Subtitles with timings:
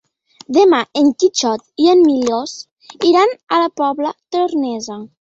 [0.55, 2.57] Demà en Quixot i en Milos
[3.13, 5.03] iran a la Pobla Tornesa.